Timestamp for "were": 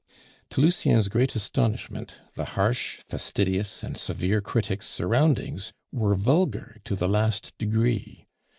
5.91-6.15